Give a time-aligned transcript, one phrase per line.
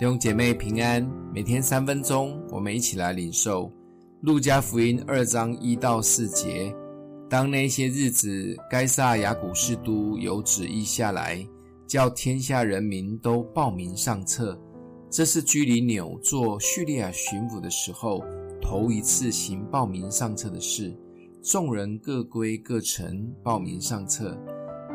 [0.00, 3.70] 弟兄姐妹平安，每天三分钟，我们一起来领受
[4.22, 6.74] 路加福音二章一到四节。
[7.28, 11.46] 当那些日子，该撒亚古士都有旨意下来，
[11.86, 14.58] 叫天下人民都报名上册。
[15.10, 18.24] 这是居里纽做叙利亚巡抚的时候，
[18.58, 20.96] 头一次行报名上册的事。
[21.42, 24.34] 众人各归各城报名上册。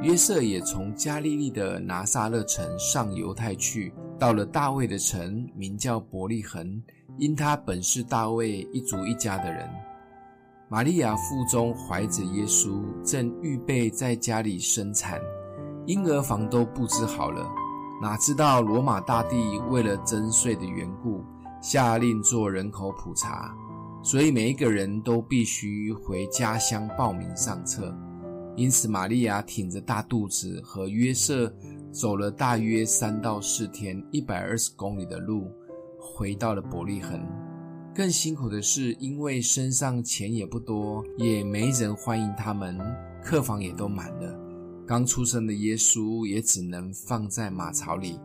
[0.00, 3.92] 约瑟也从加利利的拿撒勒城上犹太去。
[4.22, 6.80] 到了大卫的城，名叫伯利恒，
[7.18, 9.68] 因他本是大卫一族一家的人。
[10.68, 15.20] 玛利亚腹中怀着耶稣，正预备在家里生产，
[15.86, 17.50] 婴儿房都布置好了。
[18.00, 21.24] 哪知道罗马大帝为了征税的缘故，
[21.60, 23.52] 下令做人口普查，
[24.04, 27.92] 所以每一个人都必须回家乡报名上册。
[28.54, 31.52] 因此，玛利亚挺着大肚子和约瑟。
[31.92, 35.52] 走了大约三到四天，一百二十公里的路，
[36.00, 37.20] 回到了伯利恒。
[37.94, 42.80] 更辛苦的是，因为身上钱也不多，也没人欢迎他们，
[43.22, 44.34] 客房也都满了。
[44.86, 48.18] 刚出生的耶稣也只能放在马槽里。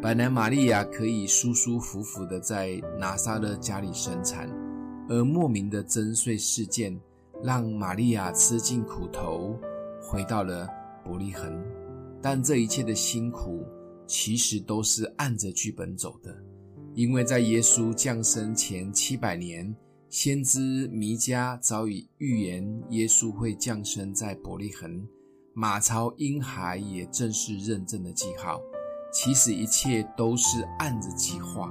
[0.00, 4.48] 本来玛利亚可以舒舒服服的在拿撒勒家里生产，
[5.10, 6.98] 而莫名的征税事件
[7.42, 9.54] 让玛利亚吃尽苦头，
[10.00, 10.66] 回到了
[11.04, 11.62] 伯利恒。
[12.22, 13.66] 但这一切的辛苦，
[14.06, 16.32] 其实都是按着剧本走的，
[16.94, 19.74] 因为在耶稣降生前七百年，
[20.08, 25.04] 先知弥迦早已预言耶稣会降生在伯利恒，
[25.52, 28.60] 马槽婴孩也正是认证的记号。
[29.12, 31.70] 其实一切都是按着计划，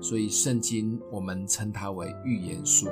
[0.00, 2.88] 所以圣经我们称它为预言书。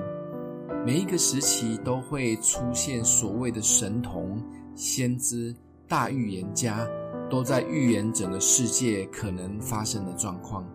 [0.86, 4.42] 每一个时期都会出现所谓的神童、
[4.75, 5.55] 先知、
[5.86, 6.88] 大预言家。
[7.31, 10.69] 都在预言整个世界可能发生的状况。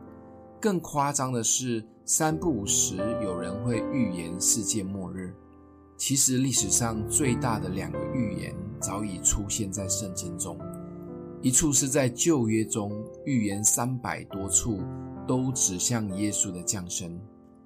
[0.61, 5.31] 更夸张的是，三不五时有人会预言世界末日。
[5.97, 10.57] 其实历史上最大的两个预言早已出现在圣经中，
[11.41, 12.91] 一处是在旧约中
[13.25, 14.81] 预言三百多处
[15.27, 17.19] 都指向耶稣的降生，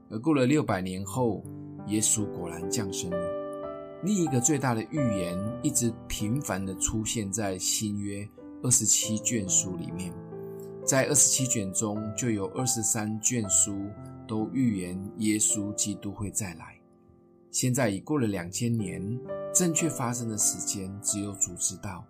[0.10, 1.44] 而过了六百年后，
[1.88, 3.18] 耶稣果然降生了。
[4.04, 8.28] 另一个最大的预言一直频繁地出现在新约。
[8.62, 10.14] 二十七卷书里面，
[10.86, 13.74] 在二十七卷中，就有二十三卷书
[14.28, 16.78] 都预言耶稣基督会再来。
[17.52, 19.02] 现在已过了两千年，
[19.56, 22.04] 正确发生的时间只有主知道。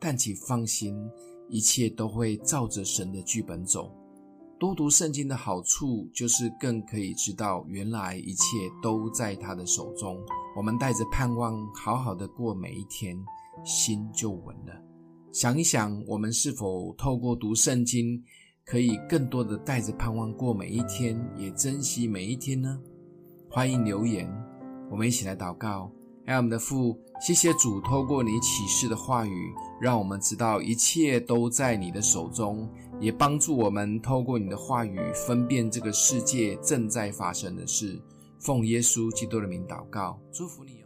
[0.00, 1.08] 但请放心，
[1.48, 3.94] 一切都会照着神的剧本走。
[4.58, 8.42] 多读圣经的好处，就是更可以知道原来一切
[8.82, 10.20] 都在他的手中。
[10.56, 13.16] 我们带着盼望，好好的过每一天，
[13.64, 14.91] 心就稳了。
[15.32, 18.22] 想一想，我们是否透过读圣经，
[18.66, 22.78] 可以更多的带着盼望过每一天，也珍惜每一天呢？
[23.48, 24.30] 欢迎留言，
[24.90, 25.90] 我们一起来祷告。
[26.26, 32.68] 爱我们的父，谢谢主透过你启示的话语，让我们知道一切都在你的手中，
[33.00, 37.98] 也帮助我们透过你的话语分辨这个世界正在发生的事。
[38.38, 40.81] 奉耶稣基督的名祷告，祝福你。